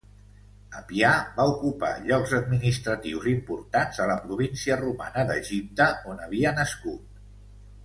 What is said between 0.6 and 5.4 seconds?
Apià va ocupar llocs administratius importants a la província romana